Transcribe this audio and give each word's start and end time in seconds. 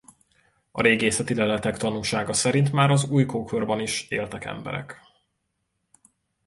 A 0.71 0.81
régészeti 0.81 1.33
leletek 1.35 1.77
tanúsága 1.77 2.33
szerint 2.33 2.71
már 2.71 2.89
az 2.89 3.09
újkőkorban 3.09 3.79
is 3.79 4.09
éltek 4.09 4.45
emberek. 4.45 5.01